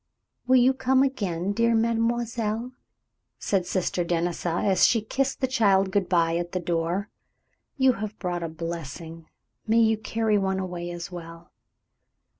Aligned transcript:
"You 0.49 0.71
will 0.71 0.77
come 0.79 1.03
again, 1.03 1.51
dear 1.53 1.75
mademoiselle," 1.75 2.71
said 3.37 3.67
Sister 3.67 4.03
Denisa, 4.03 4.63
as 4.65 4.83
she 4.87 4.99
kissed 5.01 5.41
the 5.41 5.47
child 5.47 5.91
good 5.91 6.09
by 6.09 6.37
at 6.37 6.53
the 6.53 6.59
door. 6.59 7.11
"You 7.77 7.93
have 7.93 8.17
brought 8.17 8.41
a 8.41 8.49
blessing, 8.49 9.27
may 9.67 9.77
you 9.77 9.97
carry 9.99 10.39
one 10.39 10.57
away 10.57 10.89
as 10.89 11.11
well!" 11.11 11.51